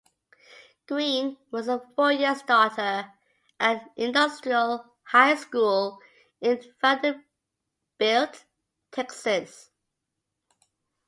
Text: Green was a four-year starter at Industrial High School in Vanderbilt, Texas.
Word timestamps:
Green 0.87 1.37
was 1.51 1.67
a 1.67 1.79
four-year 1.95 2.33
starter 2.33 3.13
at 3.59 3.87
Industrial 3.95 4.83
High 5.03 5.35
School 5.35 5.99
in 6.41 6.57
Vanderbilt, 6.81 8.45
Texas. 8.91 9.69